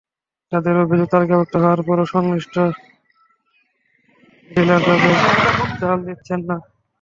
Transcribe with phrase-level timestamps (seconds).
[0.51, 2.55] তাঁদের অভিযোগ, তালিকাভুক্ত হওয়ার পরেও সংশ্লিষ্ট
[4.51, 5.15] ডিলার তাঁদের
[5.79, 6.55] চাল দিচ্ছেন না।